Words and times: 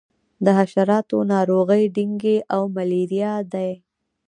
د 0.45 0.47
حشراتو 0.57 1.17
ناروغۍ 1.33 1.83
ډینګي 1.95 2.37
او 2.53 2.61
ملیریا 2.75 3.33
دي. 3.53 3.71